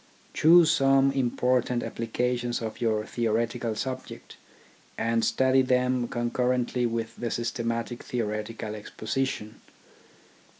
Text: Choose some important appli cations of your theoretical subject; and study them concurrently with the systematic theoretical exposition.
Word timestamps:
Choose 0.33 0.71
some 0.71 1.11
important 1.11 1.83
appli 1.83 2.09
cations 2.11 2.59
of 2.59 2.81
your 2.81 3.05
theoretical 3.05 3.75
subject; 3.75 4.35
and 4.97 5.23
study 5.23 5.61
them 5.61 6.07
concurrently 6.07 6.87
with 6.87 7.15
the 7.17 7.29
systematic 7.29 8.01
theoretical 8.01 8.73
exposition. 8.73 9.61